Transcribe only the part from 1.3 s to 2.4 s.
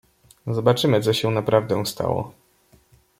naprawdę stało."